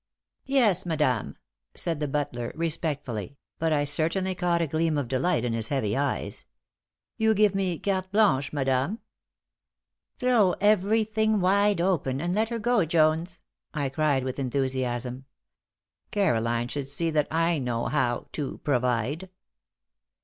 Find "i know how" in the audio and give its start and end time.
17.29-18.25